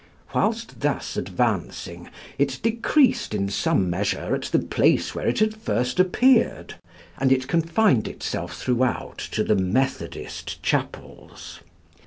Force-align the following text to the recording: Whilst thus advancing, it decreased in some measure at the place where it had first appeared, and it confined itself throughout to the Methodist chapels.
Whilst 0.33 0.79
thus 0.79 1.15
advancing, 1.15 2.09
it 2.39 2.59
decreased 2.63 3.35
in 3.35 3.49
some 3.49 3.87
measure 3.87 4.33
at 4.33 4.45
the 4.45 4.57
place 4.57 5.13
where 5.13 5.27
it 5.27 5.37
had 5.37 5.55
first 5.55 5.99
appeared, 5.99 6.73
and 7.19 7.31
it 7.31 7.47
confined 7.47 8.07
itself 8.07 8.57
throughout 8.59 9.19
to 9.19 9.43
the 9.43 9.55
Methodist 9.55 10.63
chapels. 10.63 11.59